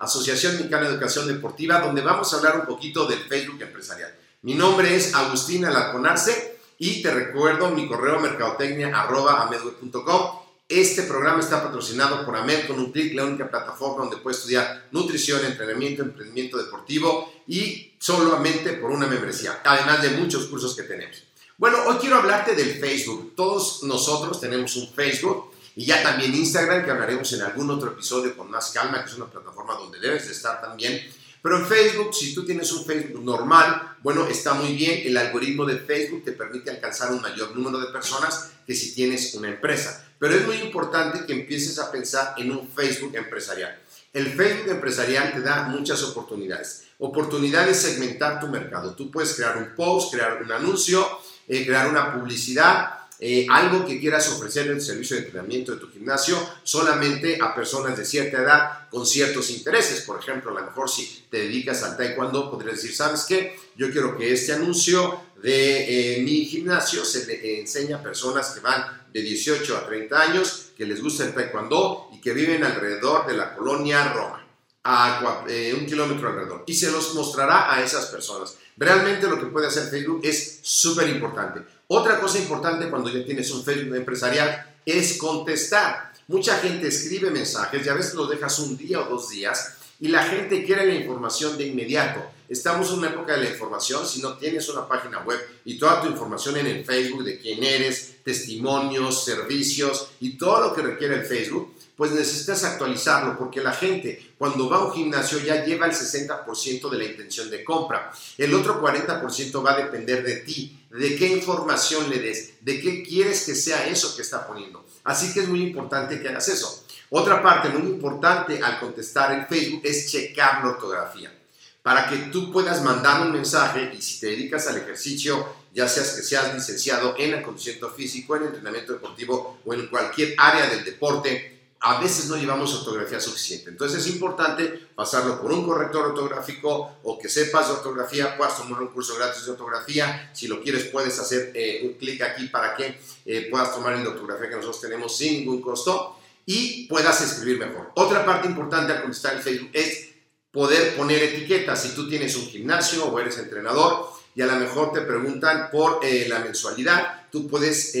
[0.00, 4.14] Asociación Mexicana de Educación Deportiva, donde vamos a hablar un poquito del Facebook empresarial.
[4.42, 10.38] Mi nombre es Agustín Alarconarse y te recuerdo mi correo mercadotecnia.amedweb.com.
[10.68, 12.68] Este programa está patrocinado por AMED
[13.14, 19.62] la única plataforma donde puedes estudiar nutrición, entrenamiento, emprendimiento deportivo y solamente por una membresía,
[19.64, 21.22] además de muchos cursos que tenemos.
[21.56, 23.32] Bueno, hoy quiero hablarte del Facebook.
[23.34, 28.36] Todos nosotros tenemos un Facebook y ya también Instagram, que hablaremos en algún otro episodio
[28.36, 31.00] con más calma, que es una plataforma donde debes de estar también.
[31.40, 35.02] Pero en Facebook, si tú tienes un Facebook normal, bueno, está muy bien.
[35.04, 39.32] El algoritmo de Facebook te permite alcanzar un mayor número de personas que si tienes
[39.34, 40.04] una empresa.
[40.18, 43.80] Pero es muy importante que empieces a pensar en un Facebook empresarial.
[44.12, 46.86] El Facebook empresarial te da muchas oportunidades.
[46.98, 48.96] Oportunidades de segmentar tu mercado.
[48.96, 51.06] Tú puedes crear un post, crear un anuncio,
[51.46, 55.80] eh, crear una publicidad, eh, algo que quieras ofrecer en el servicio de entrenamiento de
[55.80, 60.02] tu gimnasio solamente a personas de cierta edad con ciertos intereses.
[60.02, 63.56] Por ejemplo, a lo mejor si te dedicas al taekwondo, podrías decir, ¿sabes qué?
[63.76, 68.60] Yo quiero que este anuncio de eh, mi gimnasio se le enseñe a personas que
[68.60, 73.26] van de 18 a 30 años, que les gusta el taekwondo y que viven alrededor
[73.26, 74.46] de la colonia Roma,
[74.84, 76.64] a eh, un kilómetro alrededor.
[76.66, 78.56] Y se los mostrará a esas personas.
[78.76, 81.60] Realmente lo que puede hacer Facebook es súper importante.
[81.88, 86.12] Otra cosa importante cuando ya tienes un Facebook empresarial es contestar.
[86.28, 90.08] Mucha gente escribe mensajes y a veces los dejas un día o dos días y
[90.08, 92.22] la gente quiere la información de inmediato.
[92.48, 94.06] Estamos en una época de la información.
[94.06, 97.62] Si no tienes una página web y toda tu información en el Facebook de quién
[97.64, 103.72] eres, testimonios, servicios y todo lo que requiere el Facebook, pues necesitas actualizarlo porque la
[103.72, 108.12] gente cuando va a un gimnasio ya lleva el 60% de la intención de compra.
[108.38, 113.02] El otro 40% va a depender de ti, de qué información le des, de qué
[113.02, 114.86] quieres que sea eso que está poniendo.
[115.02, 116.84] Así que es muy importante que hagas eso.
[117.10, 121.34] Otra parte muy importante al contestar en Facebook es checar la ortografía.
[121.82, 126.12] Para que tú puedas mandar un mensaje y si te dedicas al ejercicio, ya seas
[126.12, 131.57] que seas licenciado en acondicionamiento físico, en entrenamiento deportivo o en cualquier área del deporte,
[131.80, 133.70] a veces no llevamos ortografía suficiente.
[133.70, 138.82] Entonces es importante pasarlo por un corrector ortográfico o que sepas de ortografía, puedas tomar
[138.82, 140.30] un curso gratis de ortografía.
[140.34, 144.02] Si lo quieres, puedes hacer eh, un clic aquí para que eh, puedas tomar el
[144.02, 147.92] de ortografía que nosotros tenemos sin ningún costo y puedas escribir mejor.
[147.94, 150.08] Otra parte importante al contestar el Facebook es
[150.50, 151.82] poder poner etiquetas.
[151.82, 155.98] Si tú tienes un gimnasio o eres entrenador y a lo mejor te preguntan por
[156.00, 157.92] eh, la mensualidad, tú puedes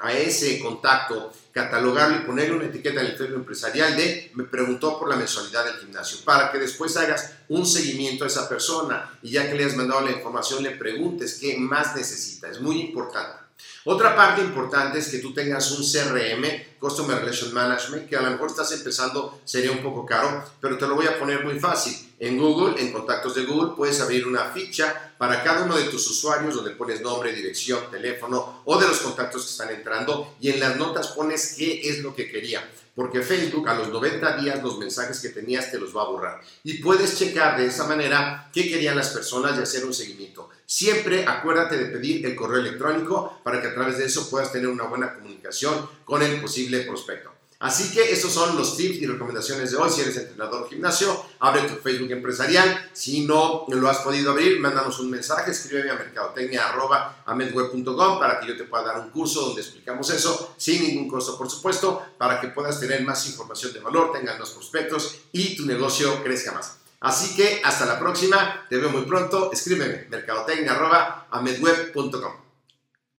[0.00, 4.98] a ese contacto catalogarlo y ponerle una etiqueta en el Facebook empresarial de me preguntó
[4.98, 9.30] por la mensualidad del gimnasio, para que después hagas un seguimiento a esa persona y
[9.30, 13.46] ya que le has mandado la información le preguntes qué más necesita, es muy importante.
[13.84, 18.30] Otra parte importante es que tú tengas un CRM Customer Relation Management, que a lo
[18.30, 21.96] mejor estás empezando, sería un poco caro, pero te lo voy a poner muy fácil.
[22.20, 26.08] En Google, en contactos de Google, puedes abrir una ficha para cada uno de tus
[26.08, 30.60] usuarios donde pones nombre, dirección, teléfono o de los contactos que están entrando y en
[30.60, 32.62] las notas pones qué es lo que quería.
[32.94, 36.40] Porque Facebook a los 90 días los mensajes que tenías te los va a borrar.
[36.64, 40.48] Y puedes checar de esa manera qué querían las personas y hacer un seguimiento.
[40.64, 44.68] Siempre acuérdate de pedir el correo electrónico para que a través de eso puedas tener
[44.68, 47.36] una buena comunicación con el posible prospecto.
[47.58, 49.88] Así que esos son los tips y recomendaciones de hoy.
[49.88, 52.90] Si eres entrenador gimnasio, abre tu Facebook empresarial.
[52.92, 58.58] Si no lo has podido abrir, mándanos un mensaje, escríbeme a mercadotecnia.amedweb.com para que yo
[58.58, 62.48] te pueda dar un curso donde explicamos eso sin ningún costo, por supuesto, para que
[62.48, 66.76] puedas tener más información de valor, tengas más prospectos y tu negocio crezca más.
[67.00, 72.45] Así que hasta la próxima, te veo muy pronto, escríbeme mercadotecnia.amedweb.com.